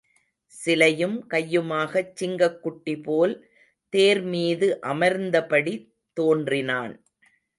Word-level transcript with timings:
சிலையும் 0.53 1.17
கையுமாகச் 1.29 2.13
சிங்கக் 2.19 2.59
குட்டி 2.59 2.95
போல் 2.99 3.33
தேர் 3.93 4.23
மீது 4.23 4.67
அமர்ந்தபடி 4.83 5.75
தோன்றினான். 6.17 6.93